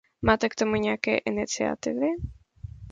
Máte 0.21 0.49
k 0.49 0.55
tomu 0.55 0.75
nějaké 0.75 1.17
iniciativy? 1.17 2.07